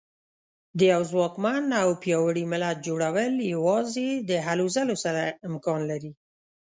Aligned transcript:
د 0.77 0.79
یوه 0.91 1.07
ځواکمن 1.11 1.63
او 1.81 1.89
پیاوړي 2.01 2.43
ملت 2.53 2.77
جوړول 2.87 3.33
یوازې 3.53 4.09
د 4.29 4.31
هلو 4.45 4.65
ځلو 4.75 4.95
سره 5.03 5.21
امکان 5.49 5.81
لري. 5.91 6.11